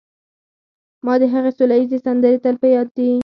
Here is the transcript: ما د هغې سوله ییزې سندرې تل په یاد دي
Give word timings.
ما 1.05 1.13
د 1.21 1.23
هغې 1.33 1.51
سوله 1.57 1.75
ییزې 1.79 1.99
سندرې 2.05 2.37
تل 2.43 2.55
په 2.61 2.67
یاد 2.75 2.87
دي 2.97 3.11